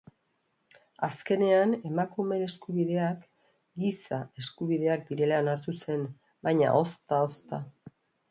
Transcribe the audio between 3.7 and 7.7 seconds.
giza eskubideak direla onartu zen, baina ozta-ozta.